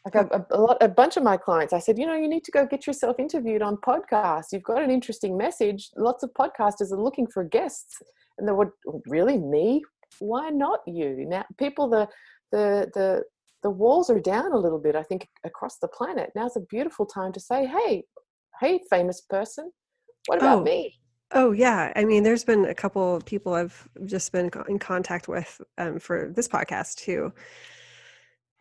[0.06, 2.46] like a, a, lot a bunch of my clients i said you know you need
[2.46, 4.52] to go get yourself interviewed on podcasts.
[4.54, 5.90] You've got an interesting message.
[5.98, 7.94] Lots of podcasters are looking for guests.
[8.38, 8.70] And they would
[9.08, 9.38] really?
[9.38, 9.82] Me?
[10.20, 11.26] Why not you?
[11.34, 12.08] Now people the
[12.54, 13.08] the the
[13.64, 16.32] the walls are down a little bit i think across the planet.
[16.36, 18.04] Now's a beautiful time to say hey
[18.62, 19.66] hey famous person.
[20.28, 20.64] What about Oh.
[20.64, 20.80] me
[21.34, 25.28] Oh yeah, I mean, there's been a couple of people I've just been in contact
[25.28, 27.32] with um, for this podcast too.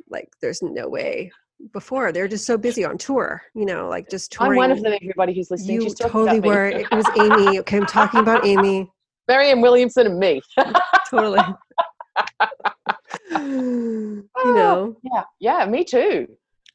[0.09, 1.31] Like, there's no way
[1.73, 4.53] before they're just so busy on tour, you know, like just touring.
[4.53, 6.67] i'm one of them everybody who's listening You totally about were.
[6.69, 7.59] It was Amy.
[7.61, 8.91] Okay, I'm talking about Amy.
[9.29, 10.41] marianne williamson and me
[11.09, 11.39] Totally.
[13.31, 16.27] you know, yeah yeah me too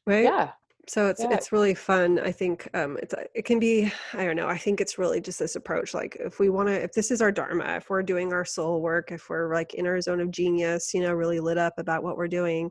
[0.06, 0.24] right?
[0.24, 0.52] yeah
[0.88, 1.34] so it's Yeah.
[1.34, 4.80] it's really fun i think um it's it can be i don't know i think
[4.80, 7.76] it's really just this approach like if we want to if this is our dharma
[7.76, 11.00] if we're doing our soul work if we're like in our zone of genius you
[11.00, 12.70] know really lit up about what we're doing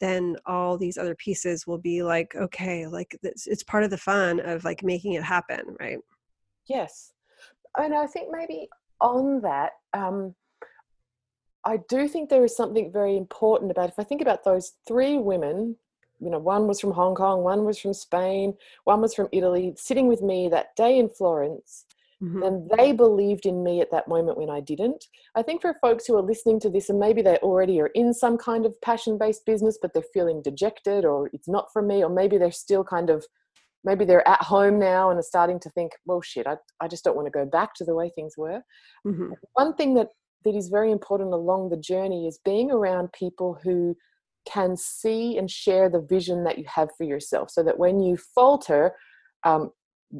[0.00, 3.98] then all these other pieces will be like okay like it's, it's part of the
[3.98, 5.98] fun of like making it happen right
[6.68, 7.12] Yes.
[7.76, 8.68] And I think maybe
[9.00, 10.34] on that, um,
[11.66, 15.16] I do think there is something very important about if I think about those three
[15.16, 15.76] women,
[16.24, 19.74] you know, one was from Hong Kong, one was from Spain, one was from Italy,
[19.76, 21.84] sitting with me that day in Florence,
[22.22, 22.46] Mhm.
[22.46, 25.04] and they believed in me at that moment when I didn't.
[25.34, 28.14] I think for folks who are listening to this and maybe they already are in
[28.14, 32.02] some kind of passion based business, but they're feeling dejected or it's not for me,
[32.02, 33.26] or maybe they're still kind of
[33.86, 37.04] maybe they're at home now and are starting to think, well, shit, I, I just
[37.04, 38.62] don't want to go back to the way things were.
[39.06, 39.34] Mhm.
[39.52, 40.08] One thing that,
[40.44, 43.94] that is very important along the journey is being around people who
[44.46, 48.16] can see and share the vision that you have for yourself so that when you
[48.16, 48.94] falter,
[49.44, 49.70] um,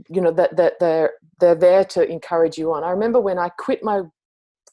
[0.09, 2.85] you know, that, that they're, they're there to encourage you on.
[2.85, 4.03] I remember when I quit my,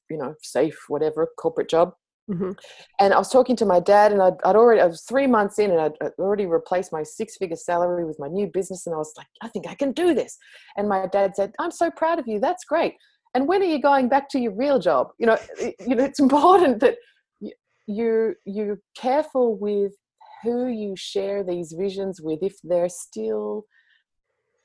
[0.10, 1.94] you know, safe, whatever, corporate job,
[2.30, 2.58] Mhm.
[3.00, 5.60] and I was talking to my dad, and I'd, I'd already, I was three months
[5.60, 8.86] in, and I'd, I'd already replaced my six figure salary with my new business.
[8.86, 10.38] And I was like, I think I can do this.
[10.78, 12.40] And my dad said, I'm so proud of you.
[12.40, 12.94] That's great.
[13.34, 15.10] And when are you going back to your real job?
[15.18, 15.38] You know,
[15.80, 16.96] you know, it's important that
[17.92, 19.94] you, you, you're careful with
[20.44, 23.66] who you share these visions with if they're still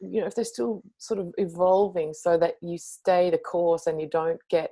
[0.00, 4.00] you know if they're still sort of evolving so that you stay the course and
[4.00, 4.70] you don't get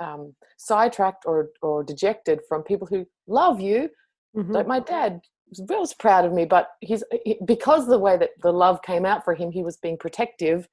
[0.00, 3.88] um, sidetracked or or dejected from people who love you
[4.36, 4.52] Mhm.
[4.52, 8.30] like my dad was was proud of me but he's he, because the way that
[8.42, 10.68] the love came out for him he was being protective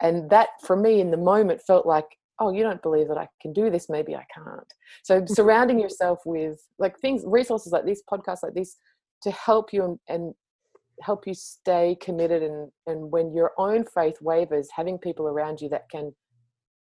[0.00, 2.06] and that for me in the moment felt like
[2.40, 6.20] oh you don't believe that i can do this maybe i can't so surrounding yourself
[6.24, 8.76] with like things resources like this podcasts like this
[9.22, 10.34] to help you and, and
[11.00, 15.68] help you stay committed and and when your own faith wavers having people around you
[15.68, 16.14] that can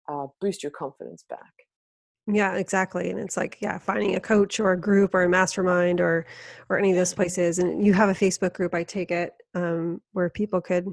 [0.08, 1.52] uh, boost your confidence back
[2.28, 3.10] Yeah, exactly.
[3.10, 6.26] And it's like, yeah, finding a coach or a group or a mastermind or
[6.68, 7.60] or any of those places.
[7.60, 10.86] And you have a Facebook group, I take it, um, where people could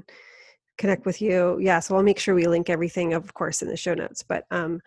[0.78, 1.58] connect with you.
[1.60, 4.22] Yeah, so I'll make sure we link everything, of course, in the show notes.
[4.22, 4.80] But um,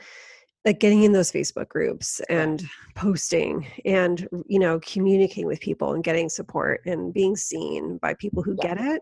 [0.66, 6.04] like getting in those Facebook groups and posting and you know communicating with people and
[6.04, 8.76] getting support and being seen by people who Yeah.
[8.76, 9.02] get it.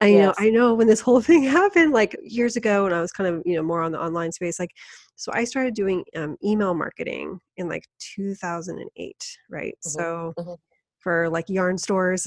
[0.00, 3.00] I you know I know when this whole thing happened like years ago when I
[3.00, 4.70] was kind of you know more on the online space like
[5.16, 7.84] so I started doing um, email marketing in like
[8.16, 10.56] 2008 right Mhm, so mhm.
[11.00, 12.26] for like yarn stores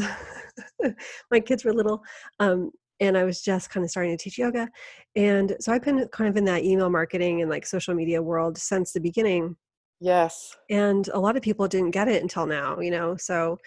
[1.32, 2.04] my kids were little
[2.40, 4.70] um, and I was just kind of starting to teach yoga
[5.16, 8.58] and so I've been kind of in that email marketing and like social media world
[8.58, 9.56] since the beginning
[10.00, 10.56] yes.
[10.70, 13.58] and a lot of people didn't get it until now you know so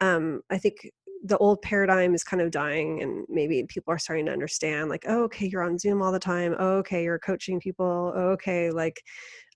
[0.00, 0.90] um, i think
[1.24, 5.04] the old paradigm is kind of dying and maybe people are starting to understand like
[5.08, 6.54] oh okay you're on zoom all the time.
[6.58, 8.12] Oh, okay you're coaching people.
[8.14, 9.02] Oh, okay like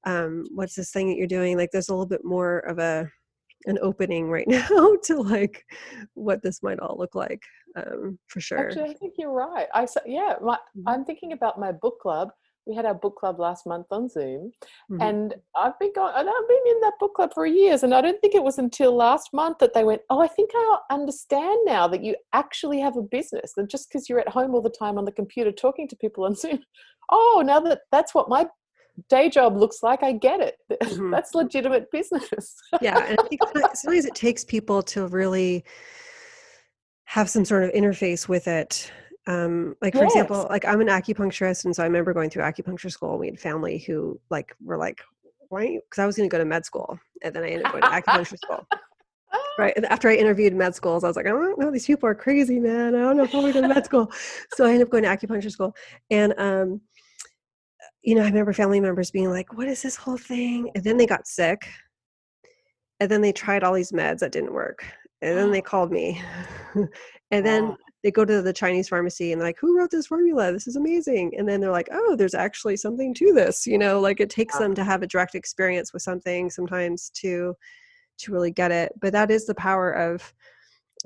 [0.04, 1.56] um, what's this thing that you're doing?
[1.56, 3.10] Like there's a little bit more of a
[3.66, 5.64] an opening right now to like
[6.14, 7.42] what this might all look like
[7.76, 9.68] um, for sure Actually, I think you're right.
[9.74, 10.82] I yeah, my, Mhm.
[10.86, 12.30] I'm thinking about my book club.
[12.66, 14.52] We had our book club last month on Zoom,
[14.90, 15.00] Mhm.
[15.00, 16.12] and I've been going.
[16.14, 18.58] And I've been in that book club for years, and I don't think it was
[18.58, 22.78] until last month that they went, "Oh, I think I understand now that you actually
[22.80, 25.52] have a business, and just because you're at home all the time on the computer
[25.52, 26.60] talking to people on Zoom,
[27.10, 28.46] oh, now that that's what my
[29.08, 30.56] day job looks like, I get it.
[30.82, 31.10] Mhm.
[31.10, 35.64] that's legitimate business." yeah and i think sometimes- it takes people to really
[37.04, 38.90] have some sort of interface with it
[39.26, 42.90] um like for example like i'm an acupuncturist and so i remember going through acupuncture
[42.90, 45.00] school and we had family who like were like
[45.48, 47.72] why because i was going to go to med school and then i ended up
[47.72, 48.66] going to acupuncture school
[49.58, 49.72] right.
[49.76, 52.14] And after I interviewed med schools, I was like, I don't know, these people are
[52.14, 52.94] crazy, man.
[52.96, 54.10] I don't know if I'm going to med school.
[54.54, 55.76] So I ended up going to acupuncture school.
[56.10, 56.80] And, um,
[58.02, 60.70] you know, I remember family members being like, what is this whole thing?
[60.74, 61.68] And then they got sick.
[62.98, 64.84] And then they tried all these meds that didn't work.
[65.22, 65.64] And then they oh.
[65.64, 66.20] called me.
[67.30, 70.52] and then they go to the Chinese pharmacy and they're like, who wrote this formula?
[70.52, 71.32] This is amazing.
[71.36, 73.66] And then they're like, oh, there's actually something to this.
[73.66, 77.54] You know, like it takes them to have a direct experience with something sometimes to
[78.18, 78.92] to really get it.
[79.00, 80.32] But that is the power of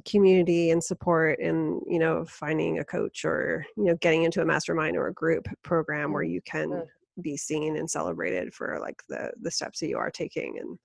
[0.05, 4.45] community and support and you know finding a coach or you know getting into a
[4.45, 6.83] mastermind or a group program where Mm, you can
[7.21, 10.79] be seen and celebrated for like the the steps that you are taking and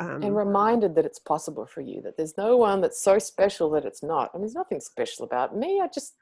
[0.00, 3.70] um and reminded that it's possible for you that there's no one that's so special
[3.70, 6.14] that it's not i mean there's nothing special about me i just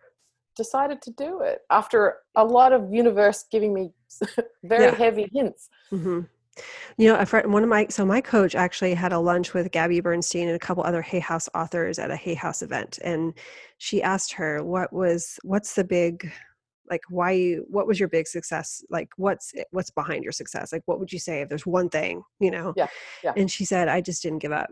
[0.56, 3.92] decided to do it after a lot of universe giving me
[4.64, 4.94] very Yeah.
[4.94, 5.68] heavy hints.
[5.90, 6.20] Hmm
[6.99, 9.71] You know, a friend, one of my, so my coach actually had a lunch with
[9.71, 12.99] Gabby Bernstein and a couple other Hay House authors at a Hay House event.
[13.03, 13.35] And
[13.79, 16.31] she asked her, what was, what's the big,
[16.91, 18.83] like, why what was your big success?
[18.91, 20.73] Like, what's, what's behind your success?
[20.73, 22.75] Like, what would you say if there's one thing, you know?
[22.77, 22.89] Yeah,
[23.23, 23.33] yeah.
[23.37, 24.69] And she said, I just didn't give up.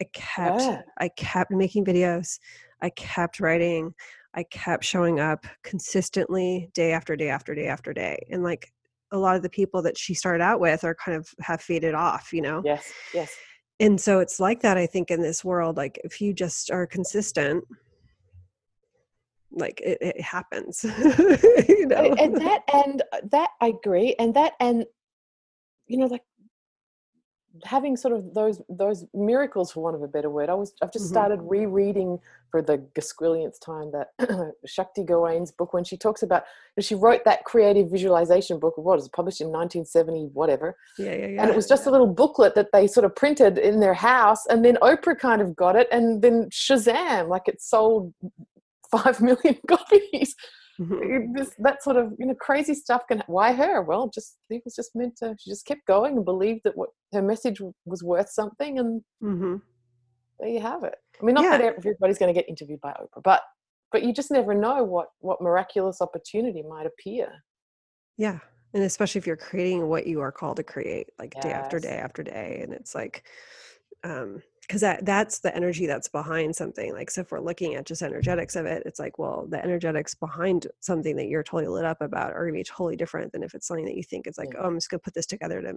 [0.00, 0.82] I kept, Yeah.
[0.98, 2.38] I kept making videos.
[2.82, 3.94] I kept writing.
[4.34, 8.26] I kept showing up consistently day after day after day after day.
[8.30, 8.72] And like,
[9.12, 11.94] a lot of the people that she started out with are kind of have faded
[11.94, 12.62] off, you know?
[12.64, 13.32] yes yes
[13.80, 15.76] And so it's like that, I think, in this world.
[15.76, 17.64] Like, if you just are consistent,
[19.50, 20.84] like it, it happens,
[21.68, 22.14] you know?
[22.18, 24.84] and, that and uh, that i agree and that and
[25.86, 26.22] you know like
[27.62, 30.92] having sort of those those miracles for want of a better word i was i've
[30.92, 31.10] just Mhm.
[31.10, 32.18] started rereading
[32.50, 34.08] for the gasquillionth time that
[34.66, 36.42] shakti gawain's book when she talks about
[36.80, 41.42] she wrote that creative visualization book what was published in 1970 whatever yeah, yeah, yeah.
[41.42, 44.44] and it was just a little booklet that they sort of printed in their house
[44.46, 48.12] and then oprah kind of got it and then shazam like it sold
[48.90, 50.34] five million copies
[50.78, 54.74] this that sort of you know crazy stuff can why her well just it was
[54.74, 58.28] just meant to she just kept going and believed that what her message was worth
[58.30, 59.62] something and Mhm.
[60.40, 61.58] there you have it i mean not Yeah.
[61.58, 63.42] that everybody's going to get interviewed by oprah but
[63.92, 67.28] but you just never know what what miraculous opportunity might appear
[68.16, 68.38] Yeah.
[68.72, 71.96] And especially if you're creating what you are called to create, like day after day
[71.96, 72.58] after day.
[72.60, 73.24] And it's like,
[74.02, 76.92] um, because that that's the energy that's behind something.
[76.92, 80.14] Like, so if we're looking at just energetics of it, it's like, well, the energetics
[80.14, 83.54] behind something that you're totally lit up about are gonna be totally different than if
[83.54, 84.60] it's something that you think is like, Yeah.
[84.62, 85.74] oh, I'm just gonna put this together to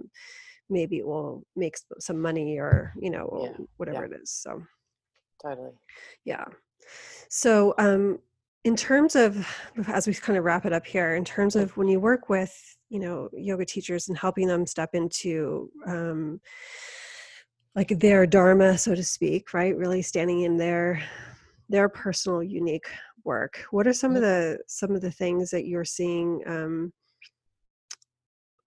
[0.70, 3.64] maybe it will make some money or you know Yeah.
[3.76, 4.30] whatever it is.
[4.30, 4.62] So
[5.42, 5.72] totally
[6.24, 6.44] yeah.
[7.28, 8.18] So, um,
[8.64, 9.46] in terms of,
[9.88, 12.76] as we kind of wrap it up here, in terms of when you work with,
[12.90, 16.40] you know, yoga teachers and helping them step into, um,
[17.74, 19.76] like their dharma, so to speak, right?
[19.76, 21.02] Really standing in their
[21.68, 22.86] their personal, unique
[23.24, 23.64] work.
[23.70, 26.92] What are some of the some of the things that you're seeing, um,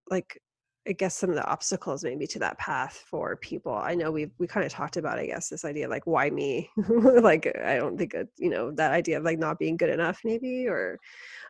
[0.10, 0.40] like
[0.88, 3.74] I guess some of the obstacles maybe to that path for people.
[3.74, 6.30] I know we've we kind of talked about, I guess, this idea of like why
[6.30, 6.70] me?
[6.78, 10.20] like I don't think it, you know, that idea of like not being good enough
[10.24, 11.00] maybe or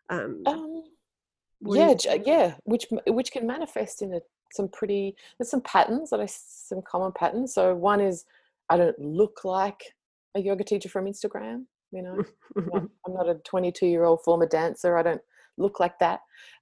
[0.10, 0.84] um um
[1.64, 4.20] do you yeah yeah which which can manifest in a,
[4.54, 7.54] some pretty there's some patterns that i some common patterns.
[7.54, 8.26] So one is
[8.70, 9.82] i don't look like
[10.36, 12.24] a yoga teacher from instagram you know?
[12.56, 15.22] I'm not, a 22 year old former dancer i don't
[15.58, 16.22] look like that.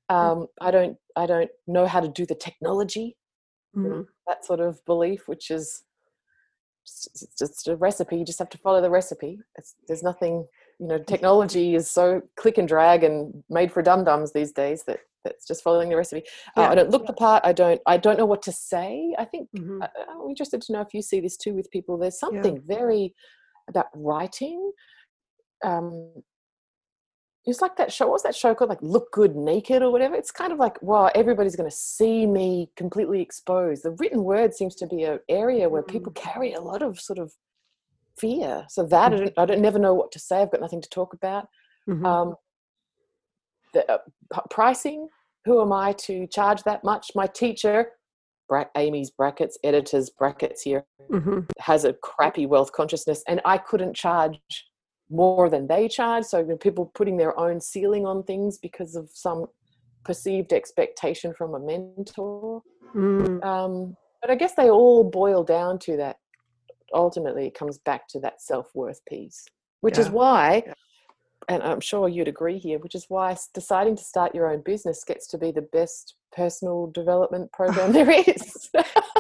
[0.10, 3.16] Um, i don't i don't know how to do the technology
[3.76, 4.06] you know, Mhm.
[4.28, 5.84] that sort of belief which is
[6.86, 9.40] just, it's just a recipe you just have to follow the recipe.
[9.56, 10.48] It's, there's nothing
[10.80, 14.84] you know technology is so click and drag and made for dum dums these days
[14.86, 16.24] that that's just following the recipe.
[16.56, 16.70] Uh, Yeah.
[16.72, 19.14] i don't look the part i don't i don't know what to say.
[19.18, 19.84] I think Mhm.
[19.84, 21.98] I- i'm interested to know if you see this too with people.
[21.98, 23.14] There's something very
[23.68, 24.72] about writing
[25.66, 26.24] um
[27.46, 28.70] it's like that show what was that show called?
[28.70, 30.16] Like look good naked or whatever?
[30.16, 33.84] It's kind of like wow everybody's going to see me completely exposed.
[33.84, 37.18] The written word seems to be an area where people carry a lot of sort
[37.20, 37.34] of
[38.20, 38.66] fear.
[38.70, 40.42] So that I, don't, I don't never know what to say.
[40.42, 41.48] I've got nothing to talk about.
[41.88, 42.06] Mhm.
[42.06, 42.36] um,
[43.74, 43.98] the uh,
[44.34, 45.08] p- pricing.
[45.46, 47.12] Who am i to charge that much?
[47.16, 47.92] My teacher
[48.50, 51.46] bra- amy's brackets editors brackets here Mhm.
[51.60, 54.40] has a crappy wealth consciousness and i couldn't charge
[55.12, 56.26] more than they charge.
[56.26, 59.48] So people putting their own ceiling on things because of some
[60.04, 62.62] perceived expectation from a mentor.
[62.96, 63.44] Mm.
[63.46, 66.18] um, but i guess they all boil down to that
[66.94, 69.46] ultimately it comes back to that self-worth piece
[69.82, 70.74] which is why Yeah.
[71.48, 75.04] and i'm sure you'd agree here which is why deciding to start your own business
[75.04, 78.70] gets to be the best personal development program there is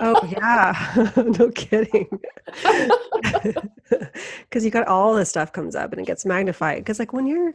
[0.01, 2.07] Oh yeah, no kidding.
[4.49, 7.27] because you got all this stuff comes up and it gets magnified because like when
[7.27, 7.53] you're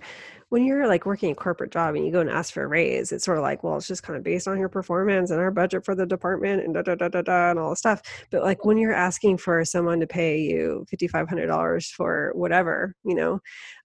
[0.48, 3.12] when you're like working a corporate job and you go and ask for a raise
[3.12, 5.50] it's sort of like well it's just kind of based on your performance and our
[5.50, 8.02] budget for the department and da da da da da and all the stuff.
[8.30, 13.40] But like when you're asking for someone to pay you $5500 for whatever you know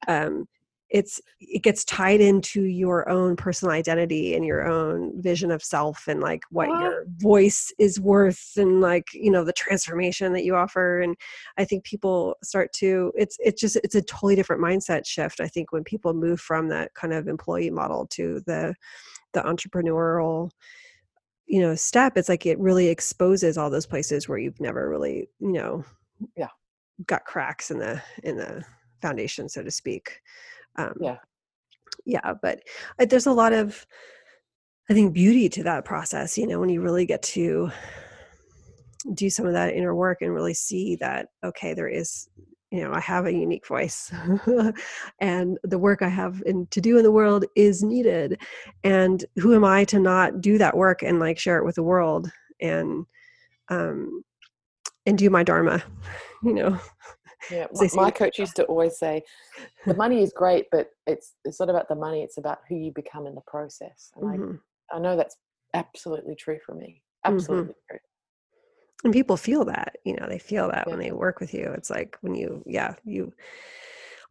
[0.07, 0.47] um
[0.89, 6.07] it's it gets tied into your own personal identity and your own vision of self
[6.07, 6.81] and like what uh-huh.
[6.81, 11.15] your voice is worth and like you know the transformation that you offer and
[11.57, 15.47] i think people start to it's it's just it's a totally different mindset shift i
[15.47, 18.73] think when people move from that kind of employee model to the
[19.33, 20.49] the entrepreneurial
[21.45, 25.29] you know step it's like it really exposes all those places where you've never really
[25.39, 25.83] you know
[26.35, 26.47] yeah.
[27.05, 28.63] got cracks in the in the
[29.01, 30.21] foundation so to speak
[30.77, 31.17] um, yeah.
[32.05, 32.61] yeah but
[32.99, 33.85] uh, there's a lot of
[34.89, 37.71] i think beauty to that process you know when you really get to
[39.13, 42.27] do some of that inner work and really see that okay there is
[42.71, 44.11] you know i have a unique voice
[45.19, 48.39] and the work i have in, to do in the world is needed.
[48.83, 51.83] And who am i to not do that work and like share it with the
[51.83, 53.05] world and
[53.69, 54.23] um
[55.05, 55.83] and do my dharma
[56.43, 56.79] you know
[57.51, 59.23] yeah, my, coach used to always say,
[59.85, 62.91] "The money is great, but it's it's not about the money; it's about who you
[62.91, 64.55] become in the process." And mm-hmm.
[64.91, 65.37] I I know that's
[65.73, 67.01] absolutely true for me.
[67.25, 67.35] Mm-hmm.
[67.35, 67.91] Absolutely mm-hmm.
[67.95, 67.99] true.
[69.05, 70.91] And people feel that, you know, they feel that yeah.
[70.91, 71.71] when they work with you.
[71.77, 73.31] It's like when you, yeah, you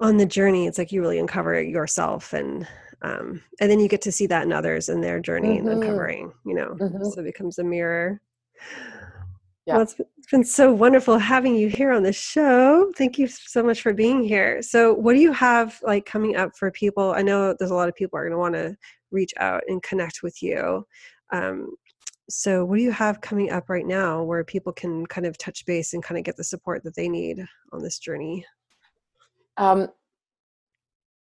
[0.00, 0.66] on the journey.
[0.66, 2.66] It's like you really uncover yourself, and
[3.02, 5.68] um, and then you get to see that in others in their journey mm-hmm.
[5.68, 6.32] and uncovering.
[6.44, 7.04] You know, mm-hmm.
[7.04, 8.20] so it becomes a mirror.
[9.68, 9.74] Yeah.
[9.74, 9.96] Well, it's
[10.30, 12.90] been so wonderful having you here on the show.
[12.96, 14.62] Thank you so much for being here.
[14.62, 17.12] So, what do you have like coming up for people?
[17.12, 18.74] I know there's a lot of people are going to want to
[19.10, 20.86] reach out and connect with you.
[21.34, 21.74] Um,
[22.30, 25.66] so, what do you have coming up right now where people can kind of touch
[25.66, 28.46] base and kind of get the support that they need on this journey?
[29.58, 29.88] Um,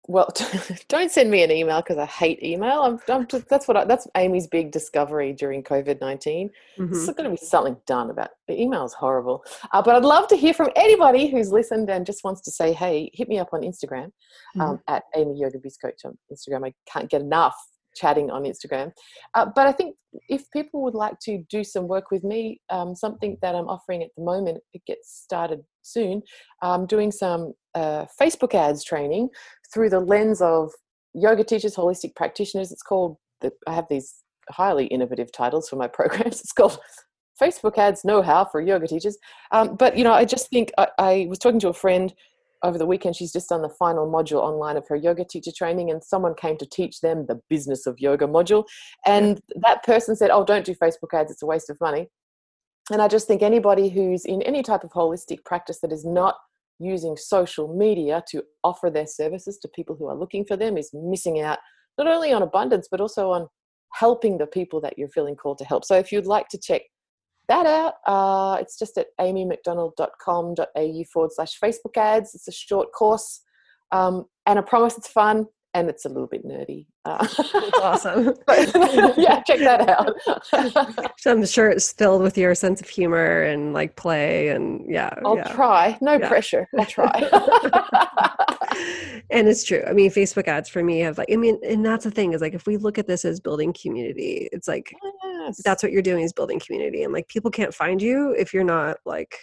[0.08, 0.30] well
[0.88, 3.86] don't send me an email because i hate email I'm, I'm just, that's what I,
[3.86, 6.92] that's amy's big discovery during covid-19 mm-hmm.
[6.92, 9.44] there's going to be something done about the email is horrible
[9.74, 12.74] uh, but i'd love to hear from anybody who's listened and just wants to say
[12.74, 14.06] hey hit me up on instagram
[14.56, 14.62] mm-hmm.
[14.62, 17.56] um, at amy yoga biz coach on instagram i can't get enough
[17.96, 18.92] chatting on Instagram.
[19.34, 19.96] Uh, but I think
[20.30, 24.04] if people would like to do some work with me, um, something that I'm offering
[24.04, 26.22] at the moment, it gets started soon.
[26.62, 29.30] I'm doing some uh, Facebook ads training
[29.76, 30.72] through the lens of
[31.14, 32.72] yoga teachers, holistic practitioners.
[32.72, 34.16] It's called, the, I have these
[34.50, 36.40] highly innovative titles for my programs.
[36.40, 36.80] It's called
[37.40, 39.18] Facebook ads know how for yoga teachers.
[39.52, 42.12] Um, but, you know, I just think I, I was talking to a friend
[42.64, 45.92] over the weekend she's just done the final module online of her yoga teacher training
[45.92, 48.64] and someone came to teach them the business of yoga module
[49.06, 52.08] and that person said oh don't do facebook ads it's a waste of money
[52.92, 56.38] and i just think anybody who's in any type of holistic practice that is not
[56.80, 60.92] using social media to offer their services to people who are looking for them is
[60.94, 61.60] missing out
[61.98, 63.48] not only on abundance but also on
[63.94, 66.82] helping the people that you're feeling called to help so if you'd like to check
[67.48, 67.96] that out.
[68.06, 72.34] Uh, it's just at amymcdonald.com.au forward slash Facebook ads.
[72.36, 73.42] It's a short course.
[73.92, 76.88] Um, and I promise it's fun and it's a little bit nerdy.
[77.04, 78.28] Uh, it's awesome.
[79.18, 81.12] yeah, check that out.
[81.20, 85.14] so I'm sure it's filled with your sense of humor and like play and yeah.
[85.26, 85.54] I'll yeah.
[85.54, 85.98] try.
[86.00, 86.28] No yeah.
[86.30, 86.66] pressure.
[86.80, 87.12] I'll try.
[89.30, 89.84] and it's true.
[89.86, 92.40] I mean, Facebook ads for me have like, I mean, and that's the thing is
[92.40, 95.62] like, if we look at this as building community, it's like, yes.
[95.66, 97.04] that's what you're doing is building community.
[97.04, 99.36] And like, people can't find you if you're not like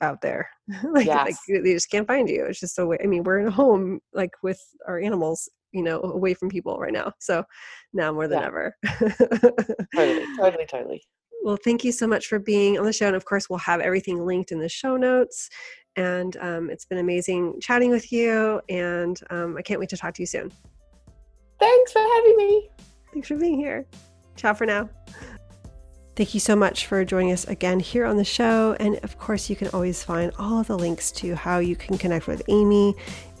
[0.00, 0.48] out there.
[0.82, 1.38] like, yes.
[1.48, 2.44] like they just can't find you.
[2.44, 2.98] It's just a way.
[3.02, 6.78] I mean, we're in a home like with our animals, you know, away from people
[6.78, 7.12] right now.
[7.20, 7.44] So
[7.92, 8.46] now more than yeah.
[8.46, 8.76] ever.
[9.94, 11.02] totally, totally, totally.
[11.42, 13.06] Well, thank you so much for being on the show.
[13.06, 15.48] And of course, we'll have everything linked in the show notes.
[15.94, 18.60] And um, it's been amazing chatting with you.
[18.68, 20.50] And um, I can't wait to talk to you soon.
[21.60, 22.70] Thanks for having me.
[23.12, 23.86] Thanks for being here.
[24.36, 24.90] Ciao for now.
[26.16, 28.74] Thank you so much for joining us again here on the show.
[28.80, 31.98] And of course, you can always find all of the links to how you can
[31.98, 32.94] connect with Amy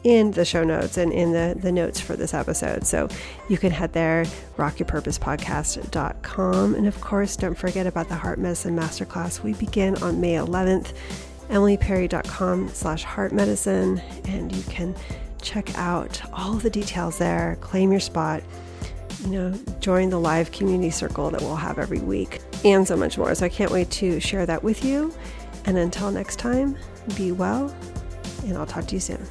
[0.06, 2.86] in the show notes and in the, the notes for this episode.
[2.86, 3.08] So
[3.48, 4.24] you can head there,
[4.56, 6.74] rockyourpurposepodcast.com.
[6.76, 9.42] And of course, don't forget about the Heart Medicine Masterclass.
[9.42, 10.92] We begin on May 11th,
[11.48, 14.00] emilyperry.com slash heart medicine.
[14.26, 14.94] And you can
[15.42, 18.44] check out all the details there, claim your spot
[19.24, 23.18] you know, join the live community circle that we'll have every week, and so much
[23.18, 23.34] more.
[23.34, 25.12] So I can't wait to share that with you.
[25.64, 26.76] And until next time,
[27.16, 27.74] be well,
[28.44, 29.26] and I'll talk to you soon.